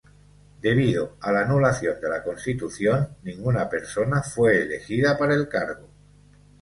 [0.61, 5.89] Debido a la anulación de la Constitución, ninguna persona fue elegida para el cargo.